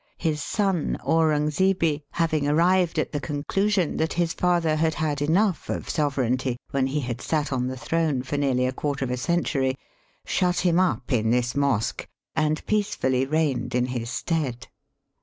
[0.17, 5.69] His son Aurung zebe, having arrived at the conclusion that his father had had enough
[5.69, 9.15] of sovereignty when he had sat on the throne for nearly a quarter of a
[9.17, 9.77] century,
[10.25, 14.69] shut him up in this mosque and peacefully reigned in his stead.